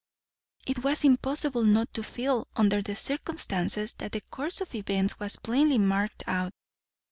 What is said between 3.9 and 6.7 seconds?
that the course of events was plainly marked out.